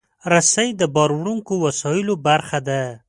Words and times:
رسۍ 0.31 0.69
د 0.81 0.83
باروړونکو 0.95 1.53
وسایلو 1.65 2.13
برخه 2.27 2.59
ده. 2.67 2.81